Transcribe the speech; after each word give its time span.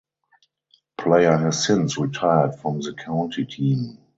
Player 0.97 1.37
has 1.37 1.63
since 1.63 1.95
retired 1.95 2.55
from 2.55 2.81
the 2.81 2.95
county 2.95 3.45
team. 3.45 3.99